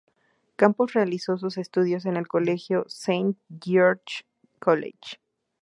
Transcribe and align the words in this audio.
Campos 0.55 0.93
realizó 0.93 1.37
sus 1.37 1.59
estudios 1.59 2.07
en 2.07 2.17
el 2.17 2.27
colegio 2.27 2.85
Saint 2.87 3.37
George's 3.63 4.25
College. 4.57 5.19